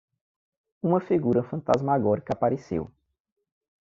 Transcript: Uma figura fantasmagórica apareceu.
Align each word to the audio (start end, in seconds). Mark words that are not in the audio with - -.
Uma 0.81 0.99
figura 0.99 1.43
fantasmagórica 1.43 2.33
apareceu. 2.33 2.89